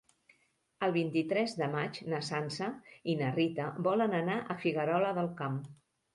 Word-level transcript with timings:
El 0.85 0.93
vint-i-tres 0.95 1.53
de 1.59 1.67
maig 1.75 1.99
na 2.13 2.21
Sança 2.31 2.71
i 3.15 3.15
na 3.21 3.29
Rita 3.37 3.69
volen 3.91 4.19
anar 4.23 4.41
a 4.41 4.59
Figuerola 4.67 5.15
del 5.21 5.33
Camp. 5.45 5.63